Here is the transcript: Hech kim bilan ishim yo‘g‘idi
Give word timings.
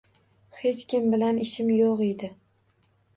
Hech 0.61 0.79
kim 0.93 1.05
bilan 1.15 1.41
ishim 1.43 1.69
yo‘g‘idi 1.81 2.31